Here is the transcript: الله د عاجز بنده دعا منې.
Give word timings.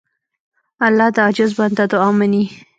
الله 0.85 1.07
د 1.15 1.17
عاجز 1.25 1.51
بنده 1.57 1.85
دعا 1.91 2.09
منې. 2.19 2.43